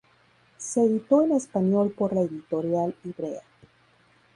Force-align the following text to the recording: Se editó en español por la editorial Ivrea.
Se 0.57 0.81
editó 0.83 1.23
en 1.25 1.33
español 1.33 1.91
por 1.95 2.11
la 2.13 2.21
editorial 2.21 2.95
Ivrea. 3.03 3.43